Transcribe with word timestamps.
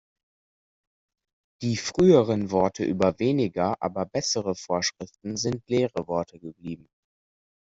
Die 1.61 1.77
früheren 1.77 2.49
Worte 2.49 2.83
über 2.83 3.19
weniger, 3.19 3.79
aber 3.83 4.07
bessere 4.07 4.55
Vorschriften 4.55 5.37
sind 5.37 5.61
leere 5.69 6.07
Worte 6.07 6.39
geblieben. 6.39 6.87